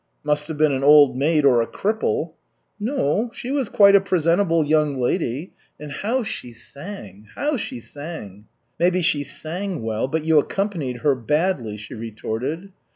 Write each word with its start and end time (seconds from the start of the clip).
"Must 0.23 0.47
have 0.47 0.57
been 0.57 0.71
an 0.71 0.83
old 0.83 1.15
maid 1.15 1.45
or 1.45 1.61
a 1.61 1.67
cripple." 1.67 2.33
"No, 2.79 3.29
she 3.35 3.51
was 3.51 3.69
quite 3.69 3.95
a 3.95 4.01
presentable 4.01 4.65
young 4.65 4.99
lady. 4.99 5.53
And 5.79 5.91
how 5.91 6.23
she 6.23 6.53
sang, 6.53 7.27
how 7.35 7.55
she 7.55 7.79
sang!" 7.79 8.47
"Maybe 8.79 9.03
she 9.03 9.23
sang 9.23 9.83
well, 9.83 10.07
but 10.07 10.25
you 10.25 10.39
accompanied 10.39 11.01
her 11.05 11.13
badly," 11.13 11.77
she 11.77 11.93
retorted. 11.93 12.71